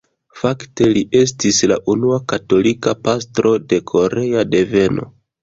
Fakte 0.43 0.87
li 0.95 1.03
estis 1.19 1.59
la 1.71 1.77
unua 1.95 2.17
katolika 2.33 2.95
pastro 3.09 3.53
de 3.75 3.81
korea 3.93 4.43
deveno. 4.57 5.09